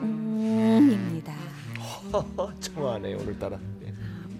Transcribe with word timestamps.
심스봉입니다. 0.00 1.34
청하네 2.60 3.14
오늘따라. 3.14 3.58
예. 3.84 3.92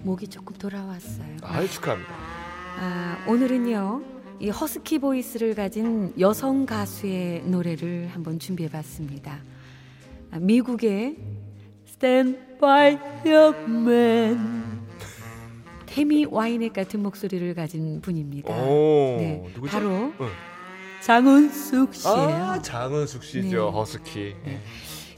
목이 0.03 0.29
조금 0.29 0.57
돌아왔어요. 0.57 1.37
아유 1.43 1.69
축하합니다. 1.69 2.15
아, 2.79 3.25
오늘은요. 3.29 4.03
이 4.41 4.49
허스키 4.49 4.99
보이스를 4.99 5.55
가진 5.55 6.15
여성 6.19 6.65
가수의 6.65 7.43
노래를 7.45 8.09
한번 8.13 8.39
준비해봤습니다. 8.39 9.39
아, 10.31 10.39
미국의 10.39 11.17
Stand 11.89 12.39
by 12.61 12.99
Your 13.27 13.55
Man 13.69 14.81
태미 15.87 16.27
와이넷 16.31 16.73
같은 16.73 17.03
목소리를 17.03 17.53
가진 17.55 18.01
분입니다. 18.01 18.55
오 18.55 19.17
네, 19.19 19.51
누구죠? 19.55 19.73
바로 19.73 20.13
응. 20.21 20.29
장은숙 21.01 21.95
씨예요. 21.95 22.17
아 22.19 22.63
장은숙 22.63 23.25
씨죠 23.25 23.49
네. 23.49 23.57
허스키. 23.57 24.35
예. 24.47 24.61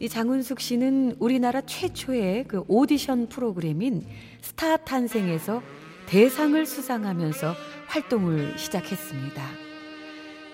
이 0.00 0.08
장은숙 0.08 0.60
씨는 0.60 1.16
우리나라 1.18 1.60
최초의 1.60 2.44
그 2.48 2.64
오디션 2.68 3.28
프로그램인 3.28 4.06
스타 4.40 4.76
탄생에서 4.76 5.62
대상을 6.06 6.64
수상하면서 6.66 7.54
활동을 7.86 8.58
시작했습니다. 8.58 9.42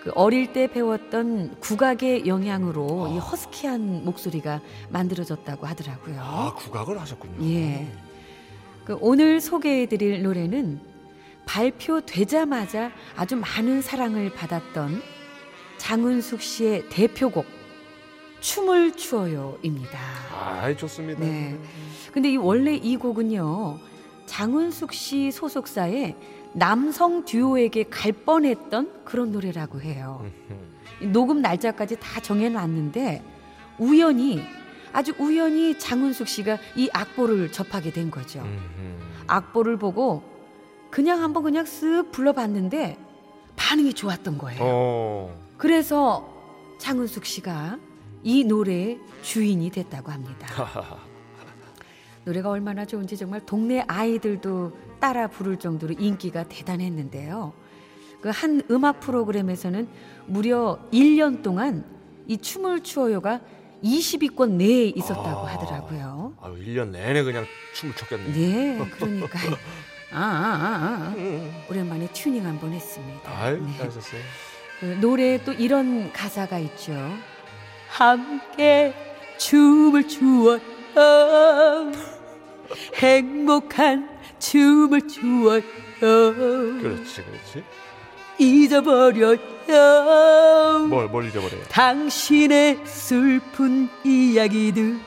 그 0.02 0.12
어릴 0.14 0.52
때 0.52 0.66
배웠던 0.66 1.60
국악의 1.60 2.26
영향으로 2.26 3.08
이 3.14 3.18
허스키한 3.18 4.04
목소리가 4.04 4.60
만들어졌다고 4.90 5.66
하더라고요. 5.66 6.20
아 6.20 6.54
국악을 6.54 7.00
하셨군요. 7.00 7.44
예. 7.50 7.86
그 8.84 8.96
오늘 9.00 9.40
소개해드릴 9.40 10.22
노래는 10.22 10.80
발표되자마자 11.46 12.92
아주 13.16 13.36
많은 13.36 13.82
사랑을 13.82 14.32
받았던 14.32 15.02
장은숙 15.78 16.42
씨의 16.42 16.88
대표곡 16.90 17.46
춤을 18.40 18.92
추어요입니다. 18.92 19.98
아 20.32 20.74
좋습니다. 20.76 21.20
네. 21.20 21.58
근데 22.12 22.30
이 22.30 22.36
원래 22.36 22.74
이 22.74 22.96
곡은요. 22.96 23.78
장은숙 24.26 24.92
씨 24.92 25.30
소속사의 25.30 26.14
남성 26.52 27.24
듀오에게 27.24 27.84
갈 27.84 28.12
뻔했던 28.12 29.04
그런 29.04 29.32
노래라고 29.32 29.80
해요. 29.80 30.24
녹음 31.00 31.40
날짜까지 31.40 31.96
다 32.00 32.20
정해놨는데 32.20 33.22
우연히 33.78 34.42
아주 34.92 35.14
우연히 35.18 35.78
장은숙 35.78 36.28
씨가 36.28 36.58
이 36.76 36.90
악보를 36.92 37.52
접하게 37.52 37.92
된 37.92 38.10
거죠. 38.10 38.44
악보를 39.26 39.78
보고 39.78 40.22
그냥 40.90 41.22
한번 41.22 41.42
그냥 41.42 41.64
쓱 41.64 42.12
불러봤는데 42.12 42.98
반응이 43.56 43.94
좋았던 43.94 44.38
거예요. 44.38 44.60
어. 44.62 45.47
그래서 45.58 46.32
장은숙 46.78 47.26
씨가 47.26 47.78
이 48.22 48.44
노래의 48.44 48.98
주인이 49.22 49.68
됐다고 49.70 50.10
합니다. 50.10 50.46
노래가 52.24 52.50
얼마나 52.50 52.84
좋은지 52.84 53.16
정말 53.16 53.44
동네 53.44 53.84
아이들도 53.86 54.72
따라 55.00 55.26
부를 55.28 55.58
정도로 55.58 55.94
인기가 55.98 56.44
대단했는데요. 56.44 57.52
그 58.20 58.30
한 58.30 58.62
음악 58.70 59.00
프로그램에서는 59.00 59.88
무려 60.26 60.78
1년 60.92 61.42
동안 61.42 61.84
이 62.26 62.36
춤을 62.36 62.82
추어요가 62.82 63.40
20위권 63.82 64.52
내에 64.52 64.86
있었다고 64.88 65.46
아. 65.46 65.52
하더라고요. 65.54 66.34
아유 66.42 66.54
1년 66.64 66.88
내내 66.88 67.22
그냥 67.22 67.46
춤을 67.74 67.94
췄겠네. 67.94 68.32
네, 68.32 68.88
그러니까 68.90 69.38
아, 70.10 70.18
아, 70.18 70.20
아, 70.20 71.14
아. 71.14 71.66
오랜만에 71.70 72.08
튜닝 72.12 72.44
한번 72.44 72.72
했습니다. 72.72 73.30
아유 73.30 73.62
네. 73.64 73.76
잘하셨어요. 73.78 74.20
그 74.80 74.84
노래에 75.00 75.42
또 75.44 75.52
이런 75.52 76.12
가사가 76.12 76.58
있죠. 76.58 76.92
함께 77.88 78.94
춤을 79.38 80.06
추어요. 80.06 80.60
행복한 82.94 84.08
춤을 84.38 85.08
추어요. 85.08 85.60
그렇지 86.00 87.24
그렇지. 87.24 87.64
잊어버려요. 88.38 89.36
뭘 90.88 91.08
뭘 91.08 91.26
잊어버려요. 91.26 91.62
당신의 91.70 92.80
슬픈 92.84 93.88
이야기들. 94.04 94.98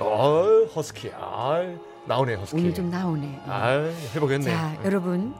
어 0.00 0.44
허스키. 0.74 1.10
아 1.14 1.62
나오네 2.06 2.34
허스키. 2.34 2.60
오늘 2.60 2.74
좀 2.74 2.90
나오네. 2.90 3.42
아 3.46 3.90
해보겠네. 4.14 4.44
자, 4.50 4.76
여러분. 4.84 5.34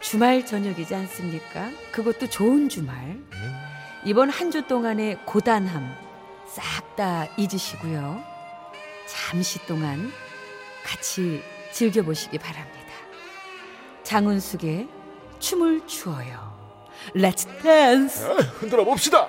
주말 0.00 0.44
저녁이지 0.46 0.94
않습니까? 0.94 1.70
그것도 1.92 2.28
좋은 2.28 2.68
주말. 2.68 2.96
음. 2.96 3.56
이번 4.04 4.30
한 4.30 4.50
주 4.50 4.66
동안의 4.66 5.18
고단함 5.26 5.94
싹 6.48 6.94
다 6.96 7.26
잊으시고요. 7.36 8.22
잠시 9.06 9.58
동안 9.66 10.10
같이 10.84 11.42
즐겨보시기 11.72 12.38
바랍니다. 12.38 12.76
장은숙의 14.04 14.88
춤을 15.40 15.86
추어요. 15.86 16.56
Let's 17.14 17.46
dance. 17.62 18.24
아, 18.24 18.34
흔들어 18.58 18.84
봅시다. 18.84 19.28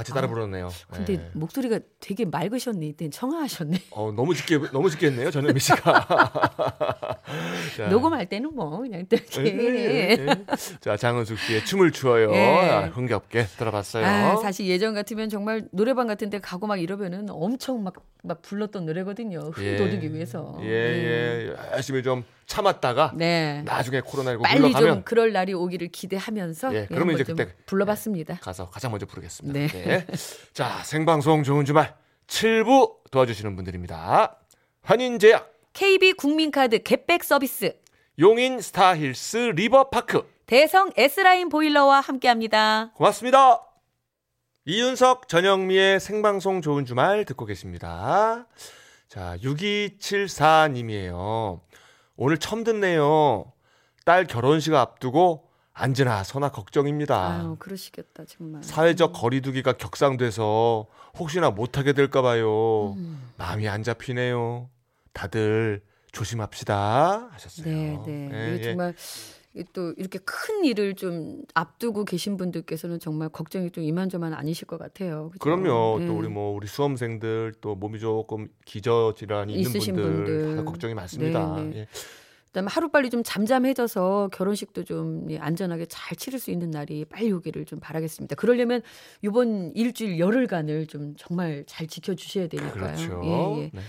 같이 0.00 0.12
따라 0.12 0.28
부르네요. 0.28 0.70
근데 0.90 1.16
네. 1.18 1.30
목소리가 1.34 1.78
되게 2.00 2.24
맑으셨네. 2.24 2.86
이때 2.86 3.10
청아하셨네. 3.10 3.82
어 3.90 4.10
너무 4.12 4.34
짙게 4.34 4.58
너무 4.72 4.88
짙게 4.88 5.08
했네요 5.08 5.30
전현미 5.30 5.60
씨가. 5.60 7.18
자, 7.76 7.88
녹음할 7.88 8.26
때는 8.26 8.54
뭐 8.54 8.78
그냥 8.78 9.06
또 9.08 9.16
네, 9.16 9.50
이렇게. 9.50 10.16
네, 10.16 10.16
네. 10.16 10.44
자 10.80 10.96
장은숙 10.96 11.38
씨의 11.38 11.64
춤을 11.64 11.92
추어요. 11.92 12.30
네. 12.30 12.70
아, 12.70 12.86
흥겹게 12.86 13.46
들어봤어요. 13.58 14.06
아, 14.06 14.36
사실 14.36 14.66
예전 14.66 14.94
같으면 14.94 15.28
정말 15.28 15.68
노래방 15.72 16.06
같은 16.06 16.30
데 16.30 16.38
가고 16.40 16.66
막 16.66 16.80
이러면은 16.80 17.26
엄청 17.30 17.82
막, 17.82 17.94
막 18.22 18.42
불렀던 18.42 18.86
노래거든요. 18.86 19.52
예. 19.58 19.76
흥돋우기 19.76 20.14
위해서. 20.14 20.58
예, 20.62 20.66
예. 20.66 21.56
열심히 21.72 22.02
좀 22.02 22.24
참았다가 22.46 23.12
네. 23.14 23.62
나중에 23.64 24.00
코로나19 24.00 24.42
빨리 24.42 24.60
물러가면 24.60 24.94
좀 24.94 25.02
그럴 25.04 25.32
날이 25.32 25.54
오기를 25.54 25.88
기대하면서 25.88 26.74
예, 26.74 26.78
예, 26.78 26.86
그러면 26.86 27.14
이제 27.14 27.24
그때 27.24 27.54
불러봤습니다. 27.66 28.38
가서 28.40 28.68
가장 28.70 28.90
먼저 28.90 29.06
부르겠습니다. 29.06 29.58
네. 29.58 30.06
자, 30.52 30.82
생방송 30.84 31.44
좋은 31.44 31.64
주말 31.64 31.94
7부 32.26 33.10
도와주시는 33.10 33.56
분들입니다. 33.56 34.36
환인제약, 34.82 35.52
KB 35.72 36.14
국민카드 36.14 36.82
Get 36.82 36.99
Back 36.99 37.22
서비스, 37.24 37.74
용인 38.18 38.60
스타힐스 38.60 39.52
리버파크, 39.54 40.28
대성 40.46 40.90
S라인 40.96 41.48
보일러와 41.48 42.00
함께합니다. 42.00 42.90
고맙습니다. 42.94 43.62
이윤석 44.66 45.28
전영미의 45.28 46.00
생방송 46.00 46.60
좋은 46.60 46.84
주말 46.84 47.24
듣고 47.24 47.46
계십니다. 47.46 48.46
자, 49.08 49.36
6274님이에요. 49.38 51.60
오늘 52.16 52.36
처음 52.38 52.64
듣네요. 52.64 53.52
딸 54.04 54.26
결혼식 54.26 54.74
앞두고 54.74 55.48
안지나 55.72 56.24
서나 56.24 56.50
걱정입니다. 56.50 57.38
아유, 57.40 57.56
그러시겠다 57.58 58.24
정말. 58.26 58.62
사회적 58.62 59.12
거리두기가 59.14 59.72
격상돼서 59.74 60.86
혹시나 61.18 61.50
못하게 61.50 61.92
될까 61.94 62.20
봐요. 62.22 62.92
음. 62.96 63.32
마음이 63.38 63.66
안 63.68 63.82
잡히네요. 63.82 64.68
다들 65.12 65.82
조심합시다 66.12 67.28
하셨어요. 67.32 67.66
네, 67.66 68.00
네. 68.04 68.58
예. 68.58 68.62
정말 68.62 68.94
또 69.72 69.92
이렇게 69.96 70.18
큰 70.24 70.64
일을 70.64 70.94
좀 70.94 71.42
앞두고 71.54 72.04
계신 72.04 72.36
분들께서는 72.36 73.00
정말 73.00 73.28
걱정이 73.28 73.70
좀 73.70 73.82
이만저만 73.82 74.32
아니실 74.32 74.66
것 74.66 74.78
같아요. 74.78 75.30
그죠? 75.30 75.38
그럼요. 75.40 75.98
네. 75.98 76.06
또 76.06 76.16
우리 76.16 76.28
뭐 76.28 76.54
우리 76.54 76.66
수험생들 76.66 77.54
또 77.60 77.74
몸이 77.74 77.98
조금 77.98 78.48
기저 78.64 79.14
질환이 79.16 79.54
있는 79.54 79.72
분들, 79.72 80.02
분들. 80.02 80.56
다 80.56 80.64
걱정이 80.64 80.94
많습니다. 80.94 81.56
네, 81.56 81.62
네. 81.62 81.76
예. 81.78 81.86
그다음에 82.46 82.68
하루빨리 82.68 83.10
좀 83.10 83.22
잠잠해져서 83.22 84.30
결혼식도 84.32 84.82
좀 84.82 85.30
예, 85.30 85.38
안전하게 85.38 85.86
잘 85.86 86.16
치를 86.16 86.40
수 86.40 86.50
있는 86.50 86.70
날이 86.70 87.04
빨리 87.04 87.30
오기를 87.30 87.64
좀 87.64 87.78
바라겠습니다. 87.78 88.34
그러려면 88.34 88.82
이번 89.22 89.72
일주일 89.76 90.18
열흘간을 90.18 90.86
좀 90.88 91.14
정말 91.16 91.64
잘 91.68 91.86
지켜주셔야 91.86 92.48
되니까요. 92.48 92.72
그렇죠. 92.72 93.22
예, 93.24 93.62
예. 93.62 93.70
네. 93.72 93.80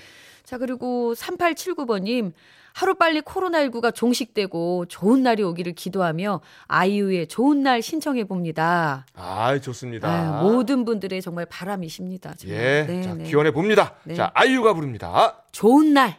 자 0.51 0.57
그리고 0.57 1.13
3879번님 1.13 2.33
하루빨리 2.73 3.21
코로나19가 3.21 3.95
종식되고 3.95 4.85
좋은 4.87 5.23
날이 5.23 5.43
오기를 5.43 5.71
기도하며 5.71 6.41
아이유의 6.67 7.27
좋은 7.27 7.63
날 7.63 7.81
신청해 7.81 8.25
봅니다. 8.25 9.05
아, 9.13 9.57
좋습니다. 9.57 10.09
아유, 10.09 10.43
모든 10.43 10.83
분들의 10.83 11.21
정말 11.21 11.45
바람이십니다. 11.45 12.33
정말. 12.33 12.57
예, 12.59 12.85
네, 12.85 13.01
자 13.01 13.13
네. 13.13 13.23
기원해 13.23 13.51
봅니다. 13.51 13.95
네. 14.03 14.13
자 14.13 14.31
아이유가 14.33 14.73
부릅니다. 14.73 15.41
좋은 15.53 15.93
날. 15.93 16.17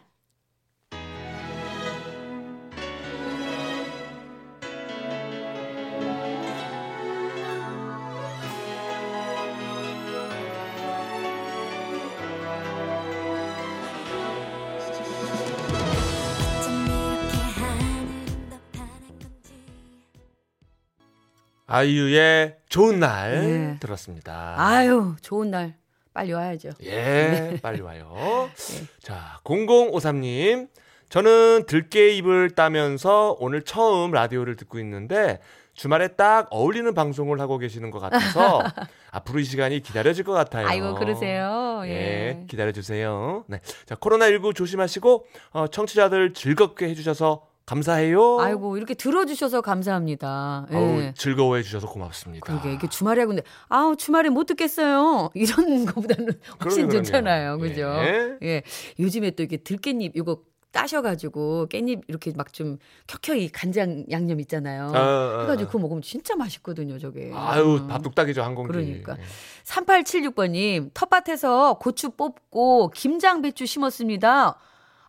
아이유의 21.65 22.57
좋은 22.69 22.99
날 22.99 23.31
네. 23.41 23.77
들었습니다. 23.79 24.55
아유 24.57 25.15
좋은 25.21 25.51
날 25.51 25.75
빨리 26.13 26.33
와야죠. 26.33 26.69
예, 26.83 27.57
빨리 27.61 27.81
와요. 27.81 28.49
네. 28.53 28.85
자, 29.01 29.39
0053님. 29.43 30.67
저는 31.09 31.65
들깨 31.67 32.09
잎을 32.15 32.51
따면서 32.51 33.35
오늘 33.39 33.61
처음 33.61 34.11
라디오를 34.11 34.55
듣고 34.55 34.79
있는데 34.79 35.39
주말에 35.73 36.09
딱 36.09 36.47
어울리는 36.49 36.91
방송을 36.93 37.39
하고 37.39 37.57
계시는 37.57 37.91
것 37.91 37.99
같아서 37.99 38.63
앞으로 39.11 39.39
이 39.39 39.43
시간이 39.43 39.81
기다려질 39.81 40.23
것 40.23 40.33
같아요. 40.33 40.67
아이고 40.67 40.95
그러세요. 40.95 41.81
예, 41.85 41.89
예. 41.89 42.45
기다려 42.47 42.71
주세요. 42.71 43.43
네. 43.47 43.59
자, 43.85 43.95
코로나 43.95 44.27
19 44.27 44.53
조심하시고, 44.53 45.25
어, 45.51 45.67
청취자들 45.67 46.33
즐겁게 46.33 46.89
해주셔서 46.89 47.45
감사해요. 47.65 48.39
아이고 48.41 48.77
이렇게 48.77 48.93
들어주셔서 48.93 49.61
감사합니다. 49.61 50.67
예. 50.71 50.75
어우, 50.75 51.13
즐거워해 51.15 51.63
주셔서 51.63 51.87
고맙습니다. 51.87 52.45
그러게 52.45 52.73
이게 52.73 52.87
주말에 52.89 53.25
근데 53.25 53.41
아우 53.69 53.95
주말에 53.95 54.29
못 54.29 54.45
듣겠어요. 54.45 55.29
이런 55.35 55.85
거보다는 55.85 56.33
훨씬 56.63 56.87
그럼요, 56.87 57.03
좋잖아요. 57.05 57.57
그럼요. 57.57 57.69
그죠? 57.73 57.81
예. 58.05 58.37
예. 58.43 58.63
요즘에 58.99 59.31
또 59.31 59.43
이게 59.43 59.57
들깻잎 59.57 60.11
이거 60.15 60.41
따셔가지고 60.73 61.67
깻잎 61.69 62.01
이렇게 62.07 62.33
막 62.35 62.51
좀 62.51 62.77
켜켜이 63.07 63.47
간장 63.49 64.05
양념 64.11 64.39
있잖아요. 64.41 64.91
아, 64.93 64.97
아, 64.99 65.41
해가지고 65.41 65.67
아. 65.69 65.71
그거 65.71 65.79
먹으면 65.79 66.01
진짜 66.01 66.35
맛있거든요, 66.35 66.97
저게. 66.99 67.31
아유, 67.33 67.77
음. 67.81 67.87
밥 67.87 68.01
뚝딱이죠, 68.01 68.41
한 68.43 68.55
공기. 68.55 68.71
그러니까. 68.71 69.17
3876번님, 69.63 70.91
텃밭에서 70.93 71.77
고추 71.79 72.11
뽑고 72.11 72.91
김장 72.93 73.41
배추 73.41 73.65
심었습니다. 73.65 74.57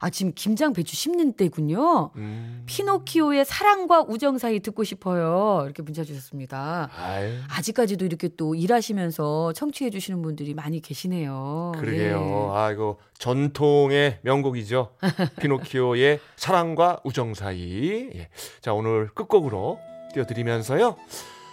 아, 0.00 0.10
지금 0.10 0.32
김장 0.34 0.72
배추 0.72 0.94
심는 0.96 1.32
때군요. 1.34 2.10
음. 2.16 2.62
피노키오의 2.66 3.44
사랑과 3.44 4.02
우정 4.02 4.38
사이 4.38 4.60
듣고 4.60 4.84
싶어요. 4.84 5.62
이렇게 5.64 5.82
문자 5.82 6.04
주셨습니다. 6.04 6.90
아유. 6.96 7.32
아직까지도 7.48 8.04
이렇게 8.04 8.28
또 8.36 8.54
일하시면서 8.54 9.52
청취해 9.54 9.90
주시는 9.90 10.20
분들이 10.22 10.54
많이 10.54 10.80
계시네요. 10.80 11.72
그러게요. 11.76 12.50
예. 12.52 12.58
아, 12.58 12.70
이거 12.70 12.98
전통의 13.18 14.18
명곡이죠. 14.22 14.90
피노키오의 15.40 16.20
사랑과 16.36 17.00
우정 17.04 17.34
사이. 17.34 18.10
예. 18.14 18.28
자, 18.60 18.74
오늘 18.74 19.08
끝곡으로 19.14 19.78
띄워드리면서요. 20.12 20.96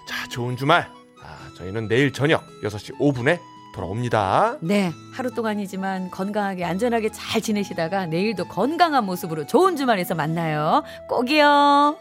자, 0.07 0.27
좋은 0.29 0.57
주말. 0.57 0.89
아, 1.23 1.49
저희는 1.57 1.87
내일 1.87 2.11
저녁 2.11 2.43
6시 2.63 2.97
5분에 2.99 3.39
돌아옵니다. 3.73 4.57
네, 4.61 4.91
하루 5.13 5.33
동안이지만 5.33 6.11
건강하게 6.11 6.65
안전하게 6.65 7.11
잘 7.11 7.41
지내시다가 7.41 8.05
내일도 8.05 8.45
건강한 8.47 9.05
모습으로 9.05 9.45
좋은 9.45 9.75
주말에서 9.75 10.15
만나요. 10.15 10.83
꼭이요. 11.07 11.97